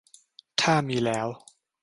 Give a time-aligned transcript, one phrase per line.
[0.61, 1.27] ถ้ามีแล้ว